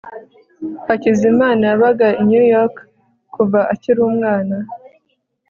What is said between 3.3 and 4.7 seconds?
kuva akiri umwana